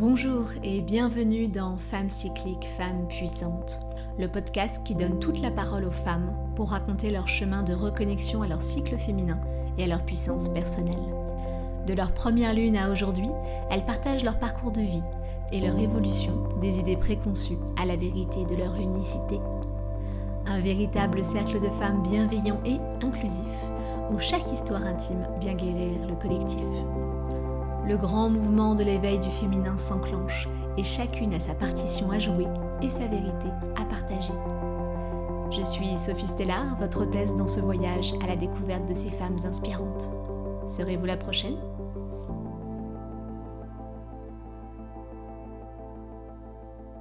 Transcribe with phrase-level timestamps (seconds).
[0.00, 3.82] Bonjour et bienvenue dans Femmes cycliques, Femmes puissantes,
[4.18, 8.40] le podcast qui donne toute la parole aux femmes pour raconter leur chemin de reconnexion
[8.40, 9.38] à leur cycle féminin
[9.76, 10.96] et à leur puissance personnelle.
[11.86, 13.28] De leur première lune à aujourd'hui,
[13.70, 15.02] elles partagent leur parcours de vie
[15.52, 19.38] et leur évolution des idées préconçues à la vérité de leur unicité.
[20.46, 23.70] Un véritable cercle de femmes bienveillants et inclusifs
[24.10, 26.64] où chaque histoire intime vient guérir le collectif.
[27.90, 30.48] Le grand mouvement de l'éveil du féminin s'enclenche
[30.78, 32.46] et chacune a sa partition à jouer
[32.80, 34.32] et sa vérité à partager.
[35.50, 39.38] Je suis Sophie Stellar, votre hôtesse dans ce voyage à la découverte de ces femmes
[39.44, 40.08] inspirantes.
[40.68, 41.56] Serez-vous la prochaine?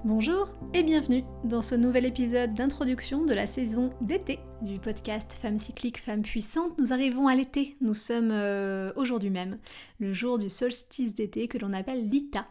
[0.05, 5.57] Bonjour et bienvenue dans ce nouvel épisode d'introduction de la saison d'été du podcast Femmes
[5.57, 6.79] cycliques, Femmes puissantes.
[6.79, 9.57] Nous arrivons à l'été, nous sommes euh, aujourd'hui même,
[9.99, 12.47] le jour du solstice d'été que l'on appelle l'Ita.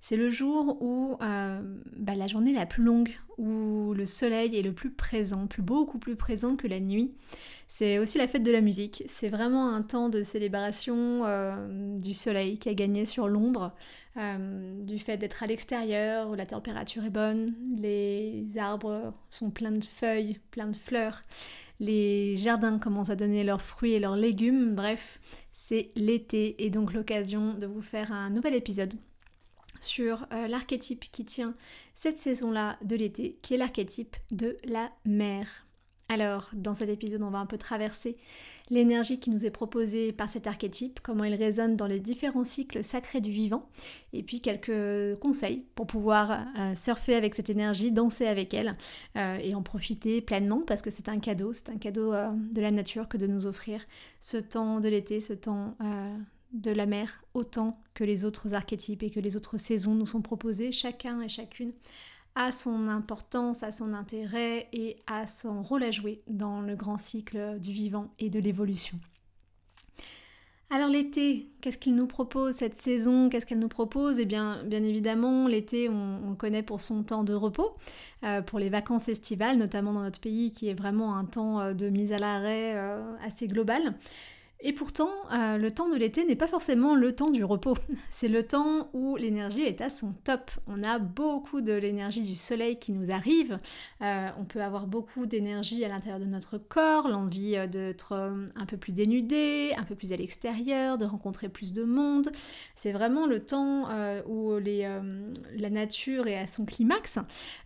[0.00, 1.60] C'est le jour où euh,
[1.96, 5.98] bah, la journée la plus longue, où le soleil est le plus présent, plus beaucoup
[5.98, 7.14] plus présent que la nuit.
[7.66, 9.04] C'est aussi la fête de la musique.
[9.06, 13.74] C'est vraiment un temps de célébration euh, du soleil qui a gagné sur l'ombre,
[14.18, 19.72] euh, du fait d'être à l'extérieur où la température est bonne, les arbres sont pleins
[19.72, 21.22] de feuilles, pleins de fleurs,
[21.80, 24.74] les jardins commencent à donner leurs fruits et leurs légumes.
[24.74, 25.20] Bref,
[25.52, 28.94] c'est l'été et donc l'occasion de vous faire un nouvel épisode
[29.80, 31.54] sur euh, l'archétype qui tient
[31.94, 35.67] cette saison-là de l'été, qui est l'archétype de la mer.
[36.10, 38.16] Alors, dans cet épisode, on va un peu traverser
[38.70, 42.82] l'énergie qui nous est proposée par cet archétype, comment il résonne dans les différents cycles
[42.82, 43.68] sacrés du vivant,
[44.14, 48.72] et puis quelques conseils pour pouvoir euh, surfer avec cette énergie, danser avec elle,
[49.16, 52.70] euh, et en profiter pleinement, parce que c'est un cadeau, c'est un cadeau de la
[52.70, 53.84] nature que de nous offrir
[54.20, 55.76] ce temps de l'été, ce temps
[56.52, 60.22] de la mer autant que les autres archétypes et que les autres saisons nous sont
[60.22, 61.72] proposées, chacun et chacune
[62.38, 66.96] a son importance, a son intérêt et a son rôle à jouer dans le grand
[66.96, 68.96] cycle du vivant et de l'évolution.
[70.70, 73.28] Alors l'été, qu'est-ce qu'il nous propose cette saison?
[73.28, 74.20] Qu'est-ce qu'elle nous propose?
[74.20, 77.74] Eh bien, bien évidemment, l'été, on, le connaît pour son temps de repos,
[78.22, 81.72] euh, pour les vacances estivales, notamment dans notre pays, qui est vraiment un temps euh,
[81.74, 83.94] de mise à l'arrêt euh, assez global.
[84.60, 87.76] Et pourtant, euh, le temps de l'été n'est pas forcément le temps du repos.
[88.10, 90.50] C'est le temps où l'énergie est à son top.
[90.66, 93.60] On a beaucoup de l'énergie du soleil qui nous arrive.
[94.02, 98.14] Euh, on peut avoir beaucoup d'énergie à l'intérieur de notre corps, l'envie euh, d'être
[98.56, 102.28] un peu plus dénudé, un peu plus à l'extérieur, de rencontrer plus de monde.
[102.74, 103.88] C'est vraiment le temps
[104.26, 107.18] où la nature est à son climax.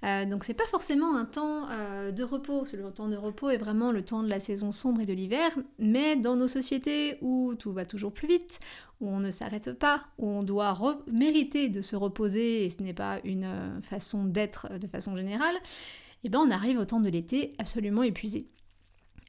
[0.02, 1.68] donc c'est pas forcément un temps
[2.10, 2.64] de repos.
[2.72, 5.50] Le temps de repos est vraiment le temps de la saison sombre et de l'hiver.
[5.78, 6.81] Mais dans nos sociétés,
[7.20, 8.60] où tout va toujours plus vite,
[9.00, 10.74] où on ne s'arrête pas, où on doit
[11.10, 15.56] mériter de se reposer et ce n'est pas une euh, façon d'être de façon générale,
[15.56, 18.46] et eh ben on arrive au temps de l'été absolument épuisé.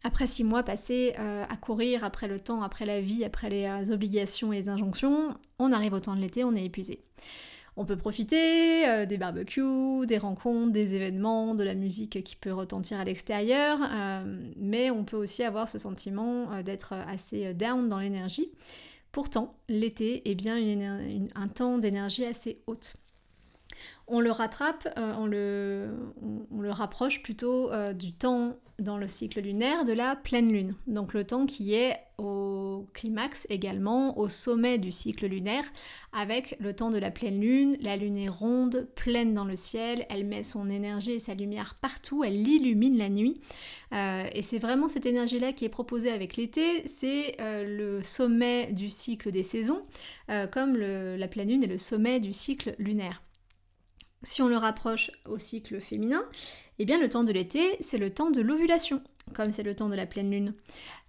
[0.03, 3.65] Après six mois passés euh, à courir après le temps, après la vie, après les
[3.65, 7.03] euh, obligations et les injonctions, on arrive au temps de l'été, on est épuisé.
[7.75, 12.53] On peut profiter euh, des barbecues, des rencontres, des événements, de la musique qui peut
[12.53, 17.89] retentir à l'extérieur, euh, mais on peut aussi avoir ce sentiment euh, d'être assez down
[17.89, 18.51] dans l'énergie.
[19.11, 20.57] Pourtant, l'été est bien
[21.35, 22.95] un temps d'énergie assez haute.
[24.07, 25.89] On le rattrape, on, le,
[26.51, 30.75] on, le, rapproche plutôt du temps dans le cycle lunaire de la pleine lune.
[30.87, 35.63] Donc le temps qui est au climax également, au sommet du cycle lunaire,
[36.11, 37.77] avec le temps de la pleine lune.
[37.81, 41.75] La lune est ronde, pleine dans le ciel, elle met son énergie et sa lumière
[41.81, 43.41] partout, elle illumine la nuit.
[43.93, 48.71] Euh, et c'est vraiment cette énergie-là qui est proposée avec l'été, c'est euh, le sommet
[48.71, 49.83] du cycle des saisons,
[50.29, 53.21] euh, comme la pleine lune est le sommet du cycle lunaire.
[54.23, 56.23] Si on le rapproche au cycle féminin,
[56.79, 59.01] eh bien le temps de l'été, c'est le temps de l'ovulation,
[59.33, 60.53] comme c'est le temps de la pleine lune.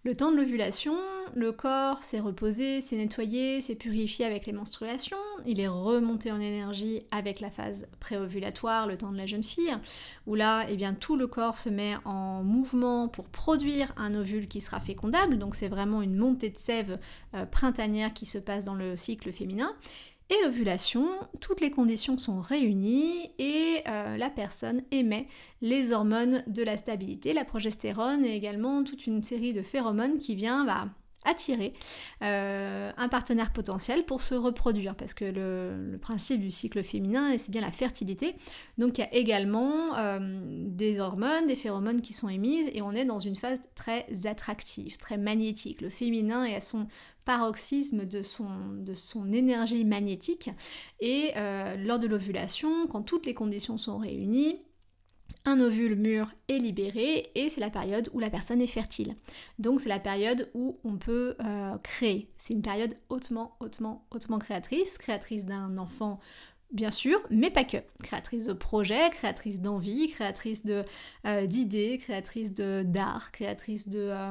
[0.03, 0.97] Le temps de l'ovulation,
[1.35, 5.17] le corps s'est reposé, s'est nettoyé, s'est purifié avec les menstruations,
[5.47, 9.75] il est remonté en énergie avec la phase préovulatoire, le temps de la jeune fille,
[10.27, 14.49] où là, eh bien, tout le corps se met en mouvement pour produire un ovule
[14.49, 16.99] qui sera fécondable, donc c'est vraiment une montée de sève
[17.35, 19.73] euh, printanière qui se passe dans le cycle féminin.
[20.31, 21.07] Et l'ovulation,
[21.41, 25.29] toutes les conditions sont réunies et euh, la personne émet
[25.61, 30.35] les hormones de la stabilité, la progestérone et également toute une série de phéromones qui
[30.35, 30.89] vient bah,
[31.25, 31.75] attirer
[32.23, 34.95] euh, un partenaire potentiel pour se reproduire.
[34.95, 38.35] Parce que le, principe du cycle féminin c'est bien la fertilité.
[38.79, 40.19] Donc il y a également euh,
[40.67, 44.99] des hormones des phéromones qui sont émises et on est dans une phase très attractive
[44.99, 45.81] très magnétique.
[45.81, 46.87] Le féminin est à son
[47.25, 50.51] paroxysme de son, énergie magnétique.
[51.01, 54.61] Et euh, lors de l'ovulation, quand toutes les conditions sont réunies,
[55.47, 59.15] un ovule mûr est libéré et c'est la période où la personne est fertile.
[59.59, 62.31] Donc c'est la période où on peut euh, créer.
[62.39, 66.19] C'est une période hautement, hautement, hautement créatrice, créatrice d'un enfant
[66.75, 67.79] bien sûr, mais pas que.
[68.03, 70.63] Créatrice de projets, créatrice d'envie, créatrice
[71.25, 74.29] euh, d'idées, créatrice de, d'art, créatrice de, euh,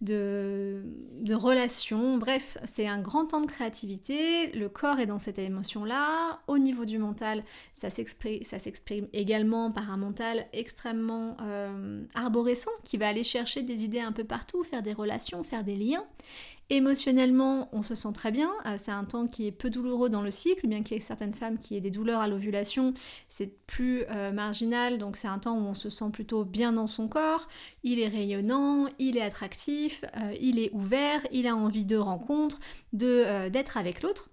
[0.00, 0.82] de,
[1.22, 2.18] de, relations.
[2.18, 4.50] Bref, c'est un grand temps de créativité.
[4.52, 6.40] Le corps est dans cette émotion-là.
[6.48, 7.44] Au niveau du mental,
[7.74, 13.62] ça s'exprime, ça s'exprime également par un mental extrêmement euh, arborescent qui va aller chercher
[13.62, 16.04] des idées un peu partout, faire des relations, faire des liens.
[16.70, 18.52] Émotionnellement, on se sent très bien.
[18.66, 21.02] Euh, c'est un temps qui est peu douloureux dans le cycle, bien qu'il y ait
[21.02, 22.92] certaines femmes qui aient des douleurs à l'ovulation,
[23.30, 26.86] c'est plus euh, marginal, donc c'est un temps où on se sent plutôt bien dans
[26.86, 27.48] son corps.
[27.84, 32.60] Il est rayonnant, il est attractif, euh, il est ouvert, il a envie de rencontre,
[32.92, 34.28] de, d'être avec l'autre.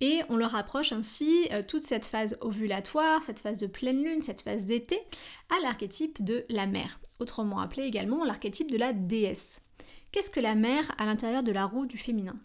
[0.00, 4.42] Et on leur rapproche ainsi toute cette phase ovulatoire, cette phase de pleine lune, cette
[4.42, 5.00] phase d'été,
[5.50, 9.60] à l'archétype de la mère, autrement appelé également l'archétype de la déesse.
[10.10, 12.36] Qu'est-ce que la mère à l'intérieur de la roue du féminin?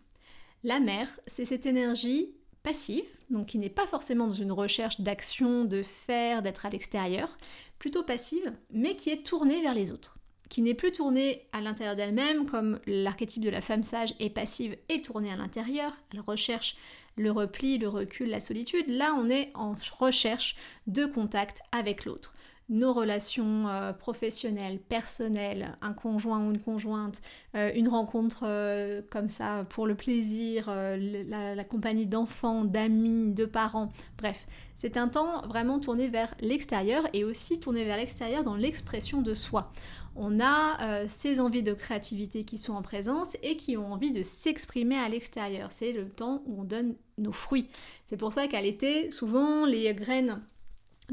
[0.63, 5.63] La mère, c'est cette énergie passive, donc qui n'est pas forcément dans une recherche d'action,
[5.63, 7.37] de faire, d'être à l'extérieur,
[7.79, 10.17] plutôt passive, mais qui est tournée vers les autres,
[10.49, 14.77] qui n'est plus tournée à l'intérieur d'elle-même, comme l'archétype de la femme sage est passive
[14.89, 16.75] et tournée à l'intérieur, elle recherche
[17.15, 20.55] le repli, le recul, la solitude, là on est en recherche
[20.87, 22.33] de contact avec l'autre
[22.69, 27.21] nos relations euh, professionnelles, personnelles, un conjoint ou une conjointe,
[27.55, 33.91] euh, une rencontre euh, comme ça pour le plaisir, la, compagnie d'enfants, d'amis, de parents,
[34.17, 39.21] bref, c'est un temps vraiment tourné vers l'extérieur et aussi tourné vers l'extérieur dans l'expression
[39.21, 39.71] de soi.
[40.15, 44.21] On a ces envies de créativité qui sont en présence et qui ont envie de
[44.21, 45.71] s'exprimer à l'extérieur.
[45.71, 47.69] C'est le temps où on donne nos fruits.
[48.05, 50.41] C'est pour ça qu'à l'été, souvent les graines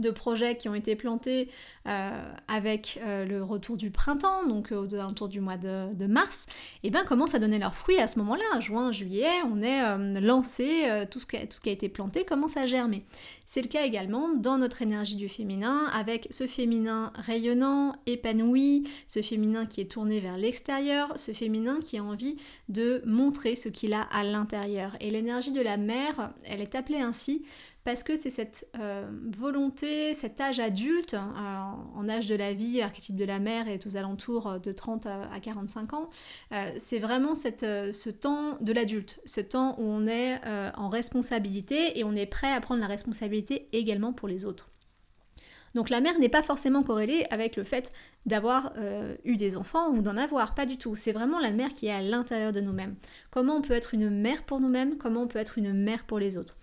[0.00, 1.48] de projets qui ont été plantés
[1.86, 6.46] euh, avec euh, le retour du printemps, donc euh, autour du mois de, mars,
[6.82, 8.60] et eh bien commencent à donner leurs fruits à ce moment-là.
[8.60, 12.24] Juin, juillet, on est lancé, tout, ce qui a, tout ce qui a été planté
[12.24, 13.04] commence à germer.
[13.46, 19.22] C'est le cas également dans notre énergie du féminin, avec ce féminin rayonnant, épanoui, ce
[19.22, 22.36] féminin qui est tourné vers l'extérieur, ce féminin qui a envie
[22.68, 24.96] de montrer ce qu'il a à l'intérieur.
[25.00, 27.42] Et l'énergie de la mère, elle est appelée ainsi
[27.84, 31.18] parce que c'est cette euh, volonté, cet âge adulte, euh,
[31.94, 35.06] en âge de la vie, l'archétype de la mère est aux alentours euh, de 30
[35.06, 36.10] à 45 ans,
[36.78, 40.40] c'est vraiment cette, ce temps de l'adulte, ce temps où on est
[40.76, 44.68] en responsabilité et on est prêt à prendre la responsabilité également pour les autres.
[45.74, 47.92] Donc la mère n'est pas forcément corrélée avec le fait
[48.26, 50.96] d'avoir euh, eu des enfants ou d'en avoir, pas du tout.
[50.96, 52.96] C'est vraiment la mère qui est à l'intérieur de nous-mêmes.
[53.30, 56.18] Comment on peut être une mère pour nous-mêmes, comment on peut être une mère pour
[56.18, 56.56] les autres.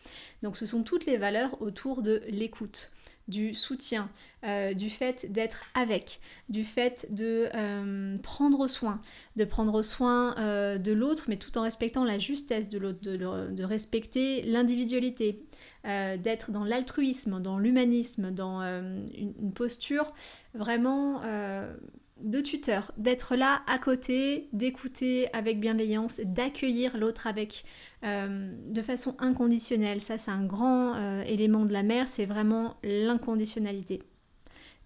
[0.43, 2.91] Donc ce sont toutes les valeurs autour de l'écoute,
[3.27, 4.09] du soutien,
[4.45, 6.19] euh, du fait d'être avec,
[6.49, 9.01] du fait de euh, prendre soin,
[9.35, 10.35] de prendre soin
[10.77, 15.43] de l'autre, mais tout en respectant la justesse de l'autre, de, respecter l'individualité,
[15.83, 20.13] d'être dans l'altruisme, dans l'humanisme, dans une, posture
[20.57, 21.73] vraiment euh,
[22.21, 27.63] de tuteur, d'être là à côté, d'écouter avec bienveillance, d'accueillir l'autre avec
[28.03, 30.01] euh, de façon inconditionnelle.
[30.01, 34.01] Ça, c'est un grand euh, élément de la mère, c'est vraiment l'inconditionnalité.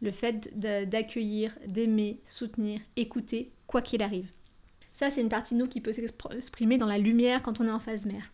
[0.02, 4.30] Le fait d'accueillir, d'aimer, soutenir, écouter, quoi qu'il arrive.
[4.94, 7.72] Ça, c'est une partie de nous qui peut s'exprimer dans la lumière quand on est
[7.72, 8.32] en phase mère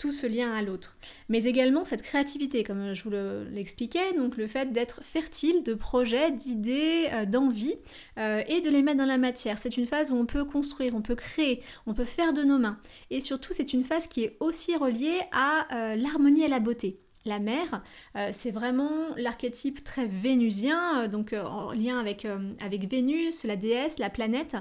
[0.00, 0.94] tout ce lien à l'autre.
[1.28, 3.10] Mais également cette créativité, comme je vous
[3.52, 7.76] l'expliquais, donc le fait d'être fertile de projets, d'idées, euh, d'envies,
[8.16, 9.58] euh, et de les mettre dans la matière.
[9.58, 12.56] C'est une phase où on peut construire, on peut créer, on peut faire de nos
[12.56, 12.78] mains.
[13.10, 16.98] Et surtout, c'est une phase qui est aussi reliée à euh, l'harmonie et la beauté.
[17.26, 17.82] La mère,
[18.16, 22.26] euh, c'est vraiment l'archétype très vénusien, euh, donc euh, en lien avec,
[22.64, 24.56] avec Vénus, la déesse, la planète,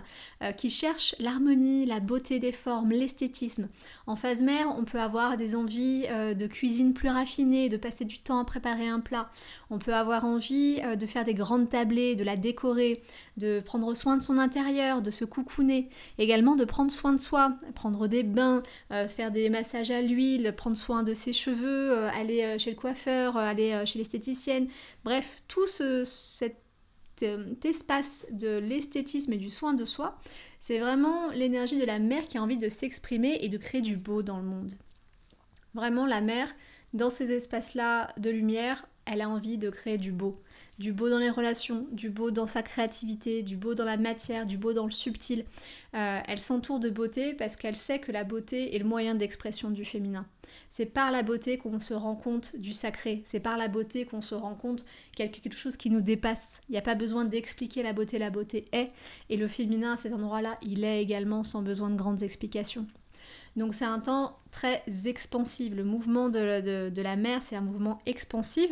[0.57, 3.69] qui cherche l'harmonie, la beauté des formes, l'esthétisme.
[4.07, 8.19] En phase mère, on peut avoir des envies de cuisine plus raffinée, de passer du
[8.19, 9.29] temps à préparer un plat.
[9.69, 13.03] On peut avoir envie de faire des grandes tablées, de la décorer,
[13.37, 15.89] de prendre soin de son intérieur, de se coucouner.
[16.17, 20.77] Également de prendre soin de soi, prendre des bains, faire des massages à l'huile, prendre
[20.77, 24.67] soin de ses cheveux, aller euh, chez le coiffeur, euh, aller euh, chez l'esthéticienne.
[25.03, 26.55] Bref, tout cet
[27.63, 30.17] espace de l'esthétisme et du soin de soi,
[30.59, 33.97] c'est vraiment l'énergie de la mère qui a envie de s'exprimer et de créer du
[33.97, 34.73] beau dans le monde.
[35.73, 36.53] Vraiment, la mère,
[36.93, 40.41] dans ces espaces-là de lumière, elle a envie de créer du beau.
[40.79, 44.45] Du beau dans les relations, du beau dans sa créativité, du beau dans la matière,
[44.45, 45.45] du beau dans le subtil.
[45.93, 49.71] Euh, elle s'entoure de beauté parce qu'elle sait que la beauté est le moyen d'expression
[49.71, 50.25] du féminin.
[50.69, 54.21] C'est par la beauté qu'on se rend compte du sacré, c'est par la beauté qu'on
[54.21, 56.61] se rend compte qu'il y a quelque chose qui nous dépasse.
[56.69, 58.89] Il n'y a pas besoin d'expliquer la beauté, la beauté est.
[59.29, 62.87] Et le féminin à cet endroit-là, il est également sans besoin de grandes explications.
[63.55, 65.73] Donc c'est un temps très expansif.
[65.75, 68.71] Le mouvement de, la mer, c'est un mouvement expansif.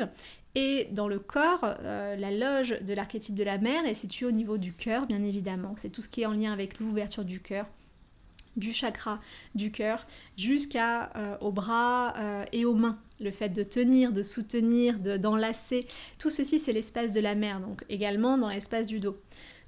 [0.59, 4.31] Et dans le corps, euh, la loge de l'archétype de la mer est située au
[4.31, 5.75] niveau du cœur, bien évidemment.
[5.77, 7.67] C'est tout ce qui est en lien avec l'ouverture du cœur,
[8.55, 9.19] du chakra
[9.53, 12.97] du cœur, jusqu'à euh, bras euh, et aux mains.
[13.19, 15.85] Le fait de tenir, de soutenir, d'enlacer,
[16.17, 19.15] tout ceci c'est l'espace de la mer, donc également dans l'espace du dos.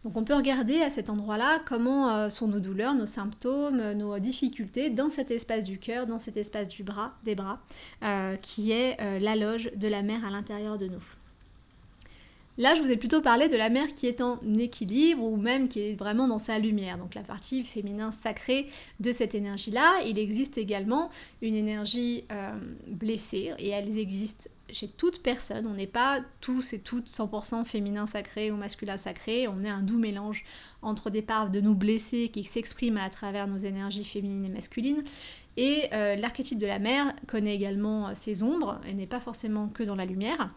[0.04, 4.18] Donc on peut regarder à cet endroit-là comment euh, sont nos douleurs, nos symptômes, nos
[4.20, 7.60] difficultés dans cet espace du cœur, dans cet espace du bras, des bras,
[8.04, 11.04] euh, qui est euh, la loge de la mer à l'intérieur de nous.
[12.60, 15.68] Là, je vous ai plutôt parlé de la mer qui est en équilibre ou même
[15.68, 18.68] qui est vraiment dans sa lumière, donc la partie féminin sacrée
[19.00, 20.02] de cette énergie-là.
[20.06, 21.10] Il existe également
[21.42, 22.26] une énergie
[22.86, 25.68] blessée et elles existent chez toute personne.
[25.68, 29.48] On n'est pas tous et toutes 100% féminin sacré ou masculin sacré.
[29.48, 30.44] On est un doux mélange
[30.82, 35.04] entre des parts de nous blessés qui s'expriment à travers nos énergies féminines et masculines.
[35.58, 39.68] Et euh, l'archétype de la mère connaît également euh, ses ombres et n'est pas forcément
[39.68, 40.54] que dans la lumière.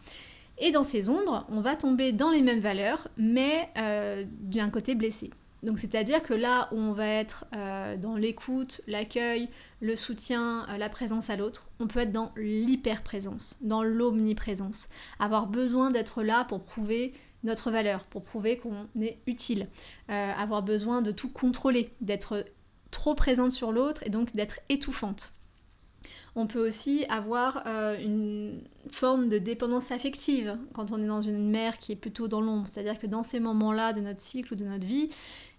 [0.58, 4.94] Et dans ces ombres, on va tomber dans les mêmes valeurs, mais euh, d'un côté
[4.94, 5.30] blessé.
[5.62, 9.48] Donc c'est-à-dire que là où on va être euh, dans l'écoute, l'accueil,
[9.80, 14.88] le soutien, euh, la présence à l'autre, on peut être dans l'hyper-présence, dans l'omniprésence.
[15.20, 17.12] Avoir besoin d'être là pour prouver
[17.44, 19.66] notre valeur, pour prouver qu'on est utile.
[20.06, 22.44] Avoir besoin de tout contrôler, d'être
[22.92, 25.32] trop présente sur l'autre et donc d'être étouffante.
[26.34, 31.76] On peut aussi avoir une forme de dépendance affective quand on est dans une mer
[31.76, 32.68] qui est plutôt dans l'ombre.
[32.68, 35.10] C'est-à-dire que dans ces moments-là de notre cycle ou de notre vie,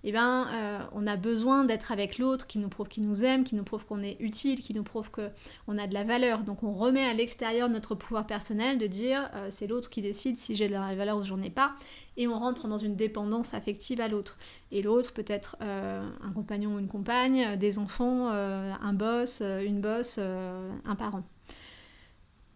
[0.06, 3.56] eh euh, on a besoin d'être avec l'autre qui nous prouve qu'il nous aime, qui
[3.56, 6.44] nous prouve qu'on est utile, qui nous prouve qu'on a de la valeur.
[6.44, 10.38] Donc on remet à l'extérieur notre pouvoir personnel de dire euh, c'est l'autre qui décide
[10.38, 11.76] si j'ai de la valeur ou j'en ai pas.
[12.18, 14.38] Et on rentre dans une dépendance affective à l'autre.
[14.72, 19.80] Et l'autre peut être euh, un compagnon ou une compagne, des enfants, un boss, une
[19.80, 21.24] boss, un parent.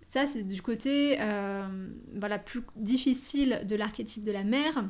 [0.09, 1.17] Ça, c'est du côté
[2.13, 4.83] voilà, plus difficile de l'archétype de la mère.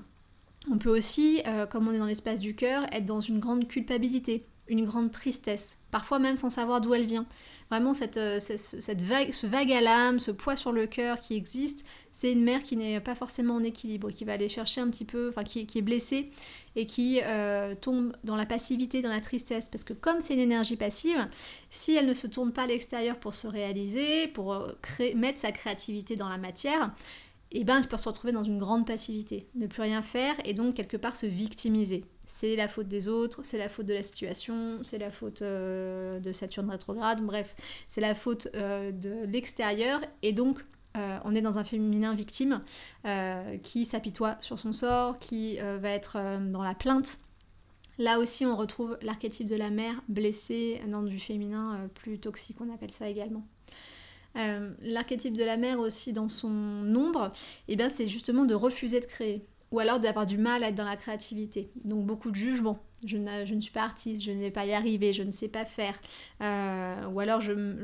[0.69, 3.67] On peut aussi, euh, comme on est dans l'espace du cœur, être dans une grande
[3.67, 7.25] culpabilité, une grande tristesse, parfois même sans savoir d'où elle vient.
[7.69, 11.85] Vraiment, euh, cette, vague, ce vague à l'âme, ce poids sur le cœur qui existe,
[12.11, 15.05] c'est une mère qui n'est pas forcément en équilibre, qui va aller chercher un petit
[15.05, 16.29] peu, enfin qui, est blessée
[16.75, 19.69] et qui euh, tombe dans la passivité, dans la tristesse.
[19.69, 21.27] Parce que comme c'est une énergie passive,
[21.69, 24.67] si elle ne se tourne pas à l'extérieur pour se réaliser, pour
[25.15, 26.93] mettre sa créativité dans la matière,
[27.51, 30.35] et eh ben tu peux se retrouver dans une grande passivité, ne plus rien faire
[30.43, 32.03] et donc quelque part se victimiser.
[32.25, 36.19] C'est la faute des autres, c'est la faute de la situation, c'est la faute euh,
[36.19, 37.55] de Saturne rétrograde, bref,
[37.87, 40.59] c'est la faute euh, de l'extérieur et donc
[40.97, 42.61] euh, on est dans un féminin victime
[43.63, 46.17] qui s'apitoie sur son sort, qui va être
[46.49, 47.17] dans la plainte.
[47.97, 52.73] Là aussi, on retrouve l'archétype de la mère blessée dans du féminin plus toxique, on
[52.73, 53.47] appelle ça également.
[54.35, 56.49] Euh, l'archétype de la mère aussi dans son
[56.95, 57.31] ombre,
[57.67, 60.69] et eh bien c'est justement de refuser de créer ou alors d'avoir du mal à
[60.69, 61.69] être dans la créativité.
[61.83, 62.79] Donc beaucoup de jugements.
[63.05, 65.65] Je, ne suis pas artiste, je ne vais pas y arriver, je ne sais pas
[65.65, 65.99] faire.
[66.41, 67.41] Euh, ou alors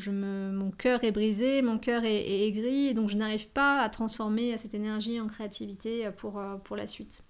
[0.08, 4.58] mon cœur est brisé, mon cœur est, est, aigri, donc je n'arrive pas à transformer
[4.58, 7.22] cette énergie en créativité pour, euh, pour la suite.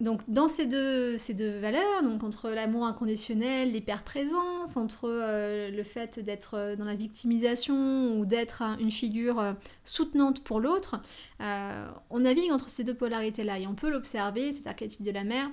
[0.00, 1.16] Donc dans ces deux,
[1.60, 8.18] valeurs, donc entre l'amour inconditionnel, l'hyper-présence, entre euh, le fait d'être euh, dans la victimisation
[8.18, 9.52] ou d'être une figure euh,
[9.84, 11.00] soutenante pour l'autre,
[12.10, 15.50] on navigue entre ces deux polarités-là et on peut l'observer, cet archétype de la mère,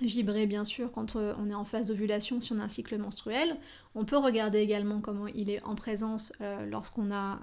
[0.00, 3.56] vibrer bien sûr quand on est en phase d'ovulation si on a un cycle menstruel.
[3.94, 6.32] On peut regarder également comment il est en présence
[6.70, 7.40] lorsqu'on a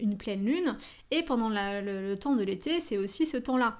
[0.00, 0.76] une pleine lune.
[1.12, 3.78] Et pendant le, temps de l'été, c'est aussi ce temps-là.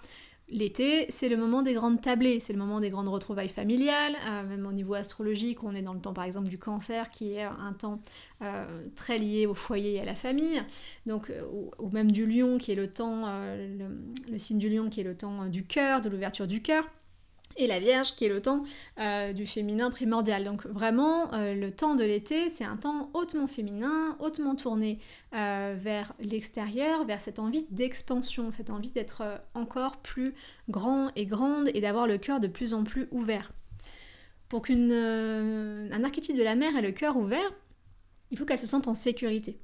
[0.49, 4.47] L'été, c'est le moment des grandes tablées, c'est le moment des grandes retrouvailles familiales, euh,
[4.47, 7.45] même au niveau astrologique, on est dans le temps par exemple du cancer qui est
[7.45, 7.99] un temps
[8.43, 10.63] euh, très lié au foyer et à la famille,
[11.07, 11.43] donc, euh,
[11.79, 13.25] ou, même du lion qui est le temps,
[13.57, 16.85] le, signe du lion qui est le temps du cœur, de l'ouverture du cœur
[17.57, 18.65] et la Vierge qui est le temps
[18.99, 20.45] euh, du féminin primordial.
[20.45, 24.99] Donc vraiment, euh, le temps de l'été, c'est un temps hautement féminin, hautement tourné
[25.35, 29.23] euh, vers l'extérieur, vers cette envie d'expansion, cette envie d'être
[29.55, 30.31] encore plus
[30.69, 33.53] grand et grande et d'avoir le cœur de plus en plus ouvert.
[34.49, 37.53] Pour qu'un archétype de la mère ait le cœur ouvert,
[38.31, 39.59] il faut qu'elle se sente en sécurité.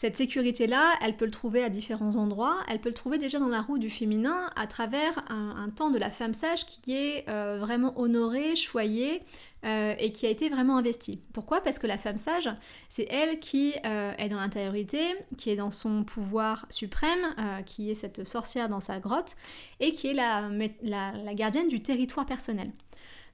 [0.00, 2.58] Cette sécurité-là, elle peut le trouver à différents endroits.
[2.68, 5.98] Elle peut le trouver déjà dans la roue du féminin à travers un, temps de
[5.98, 9.24] la femme sage qui est euh, vraiment honoré, choyé,
[9.64, 11.20] euh, et qui a été vraiment investi.
[11.32, 11.60] Pourquoi?
[11.62, 12.48] Parce que la femme sage,
[12.88, 15.00] c'est elle qui euh, est dans l'intériorité,
[15.36, 17.34] qui est dans son pouvoir suprême,
[17.66, 19.34] qui est cette sorcière dans sa grotte,
[19.80, 22.70] et qui est la gardienne du territoire personnel.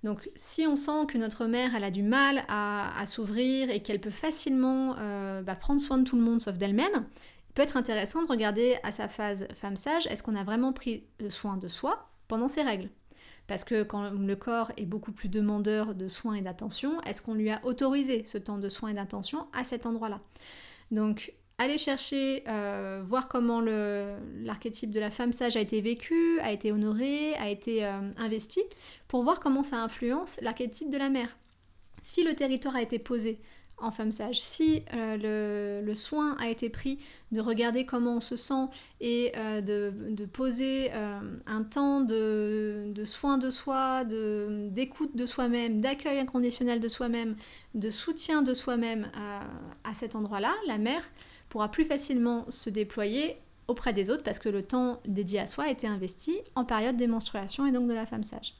[0.04, 4.00] Donc si on sent que notre mère, elle a du mal à, s'ouvrir et qu'elle
[4.00, 7.06] peut facilement euh, bah, prendre soin de tout le monde sauf d'elle-même,
[7.49, 10.75] il peut être intéressant de regarder à sa phase femme sage, est-ce qu'on a vraiment
[10.75, 12.90] pris le soin de soi pendant ses règles?
[13.46, 17.34] Parce que quand le corps est beaucoup plus demandeur de soins et d'attention, est-ce qu'on
[17.34, 20.20] lui a autorisé ce temps de soins et d'attention à cet endroit-là?
[21.58, 26.73] Aller chercher, euh, voir comment l'archétype de la femme sage a été vécu, a été
[26.73, 28.62] honoré, a été euh, investi,
[29.08, 31.37] pour voir comment ça influence l'archétype de la mère.
[32.02, 33.40] Si le territoire a été posé
[33.78, 36.99] en femme sage, si euh, le, soin a été pris
[37.32, 38.66] de regarder comment on se sent
[39.00, 46.78] et de, poser un temps de, de, soin de soi, d'écoute de, soi-même, d'accueil inconditionnel
[46.78, 47.37] de soi-même,
[47.75, 49.11] de soutien de soi-même
[49.82, 51.02] à cet endroit-là, la mère
[51.54, 53.37] pourra plus facilement se déployer
[53.68, 56.96] auprès des autres parce que le temps dédié à soi a été investi en période
[56.96, 58.54] des menstruations et donc de la femme sage.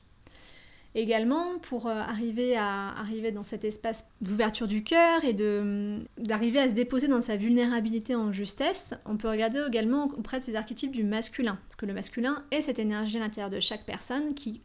[0.94, 6.68] Également, pour euh, arriver, à, arriver dans cet espace d'ouverture du cœur et d'arriver à
[6.68, 10.92] se déposer dans sa vulnérabilité en justesse, on peut regarder également auprès de ces archétypes
[10.92, 11.58] du masculin.
[11.64, 14.62] Parce que le masculin est cette énergie à l'intérieur de chaque personne qui,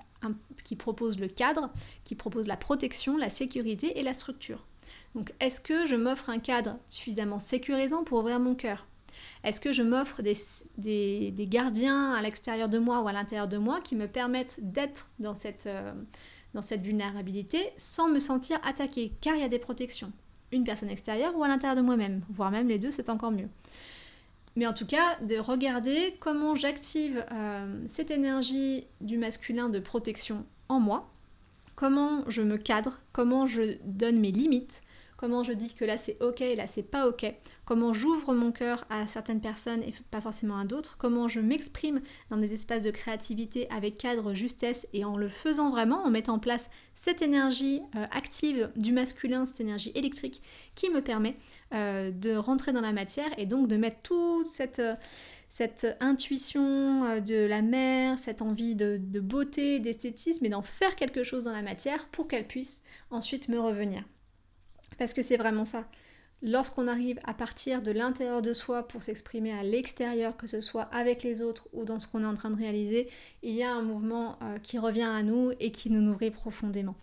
[0.64, 1.72] qui propose le cadre,
[2.06, 4.68] qui propose la protection, la sécurité et la structure.
[5.16, 8.86] Donc est-ce que je m'offre un cadre suffisamment sécurisant pour ouvrir mon cœur?
[9.44, 13.80] Est-ce que je m'offre des, gardiens à l'extérieur de moi ou à l'intérieur de moi
[13.82, 15.94] qui me permettent d'être dans cette, euh,
[16.78, 19.14] vulnérabilité sans me sentir attaquée?
[19.22, 20.12] Car il y a des protections.
[20.52, 23.50] Une personne extérieure ou à l'intérieur de moi-même, voire même les deux, c'est encore mieux.
[24.56, 30.44] Mais en tout cas, de regarder comment j'active euh, cette énergie du masculin de protection
[30.70, 31.10] en moi,
[31.76, 34.82] comment je me cadre, comment je donne mes limites,
[35.20, 37.26] comment je dis que là c'est ok et là c'est pas ok,
[37.66, 42.00] comment j'ouvre mon cœur à certaines personnes et pas forcément à d'autres, comment je m'exprime
[42.30, 46.36] dans des espaces de créativité avec cadre, justesse et en le faisant vraiment, en mettant
[46.36, 50.42] en place cette énergie euh, active du masculin, cette énergie électrique
[50.76, 51.36] qui me permet
[51.74, 54.82] euh, de rentrer dans la matière et donc de mettre toute cette...
[55.50, 61.24] cette intuition euh, de la mère, cette envie de beauté, d'esthétisme, et d'en faire quelque
[61.24, 64.04] chose dans la matière pour qu'elle puisse ensuite me revenir.
[65.00, 65.86] Parce que c'est vraiment ça.
[66.42, 70.84] Lorsqu'on arrive à partir de l'intérieur de soi pour s'exprimer à l'extérieur, que ce soit
[70.94, 73.10] avec les autres ou dans ce qu'on est en train de réaliser,
[73.42, 76.96] il y a un mouvement euh, qui revient à nous et qui nous nourrit profondément.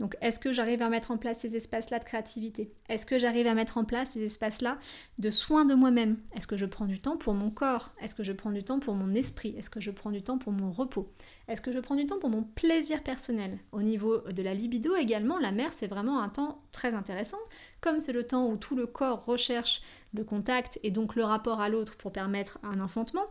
[0.00, 2.72] Donc est-ce que j'arrive à mettre en place ces espaces-là de créativité?
[2.88, 4.78] Est-ce que j'arrive à mettre en place ces espaces-là
[5.18, 6.18] de soins de moi-même?
[6.34, 7.92] Est-ce que je prends du temps pour mon corps?
[8.00, 9.54] Est-ce que je prends du temps pour mon esprit?
[9.56, 11.12] Est-ce que je prends du temps pour mon repos?
[11.46, 13.58] Est-ce que je prends du temps pour mon plaisir personnel?
[13.72, 17.38] Au niveau de la libido également, la mer c'est vraiment un temps très intéressant,
[17.80, 21.60] comme c'est le temps où tout le corps recherche le contact et donc le rapport
[21.60, 23.26] à l'autre pour permettre un enfantement.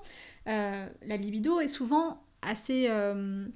[0.48, 2.88] Euh, la libido est souvent assez...
[2.90, 3.48] Euh,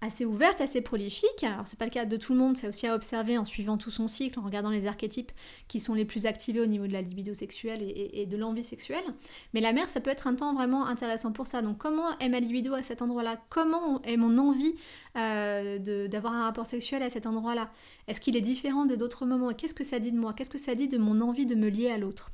[0.00, 1.42] assez ouverte, assez prolifique.
[1.42, 3.76] Alors c'est pas le cas de tout le monde, c'est aussi à observer en suivant
[3.76, 5.32] tout son cycle, en regardant les archétypes
[5.68, 9.04] qui sont les plus activés au niveau de la libido sexuelle et, de l'envie sexuelle.
[9.52, 11.62] Mais la mère, ça peut être un temps vraiment intéressant pour ça.
[11.62, 13.40] Donc comment est ma libido à cet endroit-là?
[13.50, 14.74] Comment est mon envie
[15.16, 17.70] euh, d'avoir un rapport sexuel à cet endroit-là?
[18.08, 19.52] Est-ce qu'il est différent de d'autres moments?
[19.52, 20.32] Qu'est-ce que ça dit de moi?
[20.32, 22.30] Qu'est-ce que ça dit de mon envie de me lier à l'autre?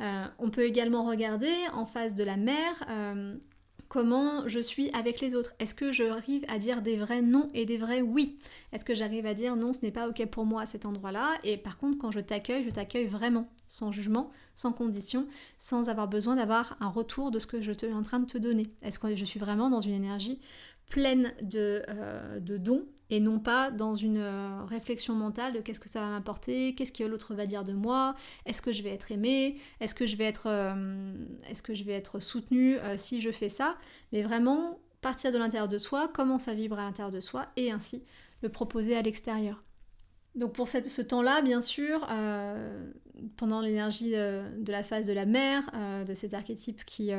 [0.00, 2.84] Euh, On peut également regarder en face de la mère.
[2.88, 3.36] Euh,
[3.88, 5.54] comment je suis avec les autres.
[5.58, 8.38] Est-ce que j'arrive à dire des vrais non et des vrais oui?
[8.72, 11.34] Est-ce que j'arrive à dire non, ce n'est pas ok pour moi à cet endroit-là?
[11.44, 15.26] Et par contre, quand je t'accueille, je t'accueille vraiment, sans jugement, sans condition,
[15.58, 18.38] sans avoir besoin d'avoir un retour de ce que je suis en train de te
[18.38, 18.66] donner.
[18.82, 20.40] Est-ce que je suis vraiment dans une énergie
[20.90, 25.80] pleine de, euh, de dons et non pas dans une euh, réflexion mentale de qu'est-ce
[25.80, 28.14] que ça va m'apporter, qu'est-ce que l'autre va dire de moi,
[28.44, 31.14] est-ce que je vais être aimée, est-ce que je vais être, euh,
[31.48, 33.76] est-ce que je vais être soutenue si je fais ça,
[34.12, 37.70] mais vraiment partir de l'intérieur de soi, comment ça vibre à l'intérieur de soi et
[37.70, 38.02] ainsi
[38.42, 39.62] le proposer à l'extérieur.
[40.36, 42.06] Donc pour ce temps-là, bien sûr,
[43.36, 45.70] pendant l'énergie de, la phase de la mère,
[46.06, 47.10] de cet archétype qui,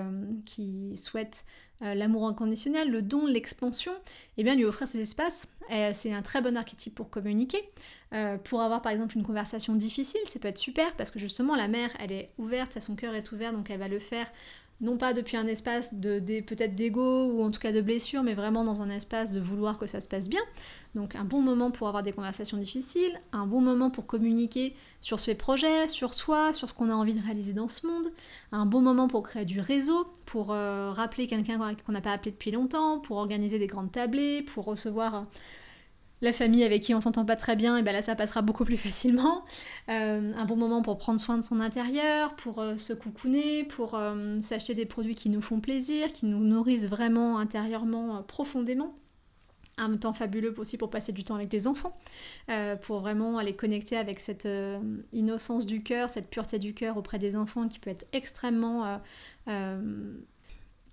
[0.96, 1.46] souhaite
[1.84, 3.92] euh, l'amour inconditionnel, le don, l'expansion,
[4.38, 5.48] eh bien lui offrir ces espaces,
[5.94, 7.70] c'est un très bon archétype pour communiquer.
[8.14, 11.56] Euh, pour avoir par exemple une conversation difficile, ça peut être super parce que justement
[11.56, 14.28] la mère, elle est ouverte, son cœur est ouvert, donc elle va le faire
[14.80, 18.36] non pas depuis un espace de, peut-être d'ego ou en tout cas de blessure, mais
[18.36, 20.42] vraiment dans un espace de vouloir que ça se passe bien.
[20.94, 25.20] Donc un bon moment pour avoir des conversations difficiles, un bon moment pour communiquer sur
[25.20, 28.08] ses projets, sur soi, sur ce qu'on a envie de réaliser dans ce monde,
[28.52, 32.32] un bon moment pour créer du réseau, pour euh, rappeler quelqu'un qu'on n'a pas appelé
[32.32, 35.26] depuis longtemps, pour organiser des grandes tablées, pour recevoir
[36.22, 38.66] la famille avec qui on s'entend pas très bien, et ben là ça passera beaucoup
[38.66, 39.44] plus facilement.
[39.90, 43.96] Euh, un bon moment pour prendre soin de son intérieur, pour euh, se coucouner, pour
[43.96, 48.96] euh, s'acheter des produits qui nous font plaisir, qui nous nourrissent vraiment intérieurement profondément.
[49.80, 51.96] Un temps fabuleux aussi pour passer du temps avec des enfants,
[52.82, 54.48] pour vraiment aller connecter avec cette
[55.14, 59.00] innocence du cœur, cette pureté du cœur auprès des enfants qui peut être extrêmement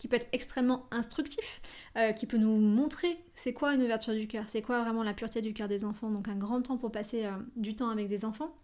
[0.04, 1.62] qui peut être extrêmement instructif,
[1.96, 5.14] euh, qui peut nous montrer c'est quoi une ouverture du cœur, c'est quoi vraiment la
[5.14, 6.10] pureté du cœur des enfants.
[6.10, 8.54] Donc un grand temps pour passer euh, du temps avec des enfants.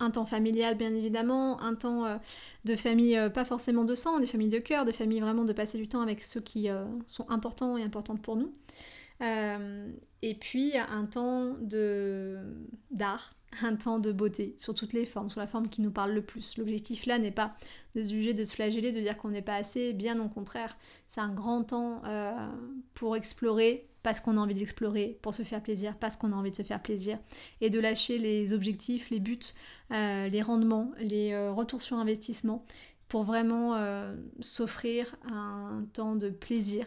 [0.00, 2.16] Un temps familial bien évidemment, un temps euh,
[2.64, 5.76] de famille pas forcément de sang, des familles de cœur, de famille vraiment de passer
[5.76, 6.70] du temps avec ceux qui
[7.06, 8.50] sont importants et importantes pour nous.
[9.20, 12.38] et puis un temps de
[12.90, 16.12] d'art, un temps de beauté sur toutes les formes, sur la forme qui nous parle
[16.12, 16.58] le plus.
[16.58, 17.56] L'objectif là n'est pas
[17.94, 20.76] de se juger, de se flageller, de dire qu'on n'est pas assez, bien au contraire.
[21.08, 22.32] C'est un grand temps euh,
[22.94, 26.52] pour explorer parce qu'on a envie d'explorer, pour se faire plaisir, parce qu'on a envie
[26.52, 27.18] de se faire plaisir,
[27.60, 29.40] et de lâcher les objectifs, les buts,
[29.90, 32.64] euh, les rendements, les euh, retours sur investissement,
[33.08, 33.74] pour vraiment
[34.40, 36.86] s'offrir un temps de plaisir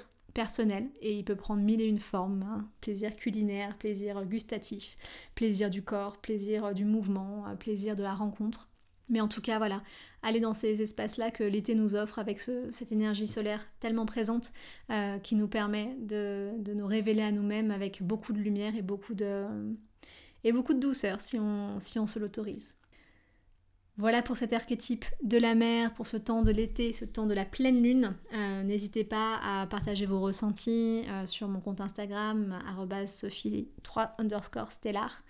[1.01, 2.43] et il peut prendre mille et une formes.
[2.43, 2.67] Hein.
[2.81, 4.97] Plaisir culinaire, plaisir gustatif,
[5.35, 8.69] plaisir du corps, plaisir euh, du mouvement, euh, plaisir de la rencontre.
[9.09, 9.81] Mais en tout cas, voilà,
[10.21, 14.51] aller dans ces espaces-là que l'été nous offre avec cette énergie solaire tellement présente
[14.91, 19.15] euh, qui nous permet de, nous révéler à nous-mêmes avec beaucoup de lumière et beaucoup
[19.15, 19.47] de,
[20.75, 22.75] douceur si on se l'autorise.
[23.99, 27.33] Voilà pour cet archétype de la mer, pour ce temps de l'été, ce temps de
[27.33, 28.15] la pleine lune.
[28.33, 32.57] Euh, n'hésitez pas à partager vos ressentis euh, sur mon compte Instagram,
[33.05, 35.21] sophie3 underscore stellar.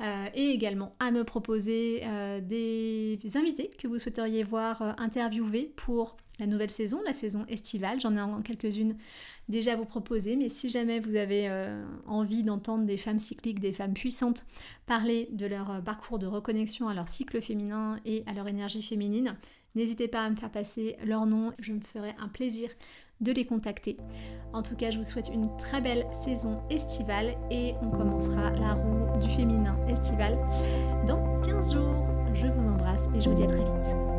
[0.00, 2.04] Euh, et également à me proposer
[2.42, 8.00] des invités que vous souhaiteriez voir interviewer pour la nouvelle saison, la saison estivale.
[8.00, 8.96] J'en ai quelques-unes
[9.48, 13.60] déjà à vous proposer, mais si jamais vous avez euh, envie d'entendre des femmes cycliques,
[13.60, 14.44] des femmes puissantes
[14.86, 18.82] parler de leur euh, parcours de reconnexion à leur cycle féminin et à leur énergie
[18.82, 19.36] féminine,
[19.74, 22.70] n'hésitez pas à me faire passer leur nom, je me ferai un plaisir
[23.20, 23.96] de les contacter.
[24.52, 28.74] En tout cas, je vous souhaite une très belle saison estivale et on commencera la
[28.74, 30.36] roue du féminin estival
[31.06, 32.04] dans 15 jours.
[32.34, 34.11] Je vous embrasse et je vous dis à très vite.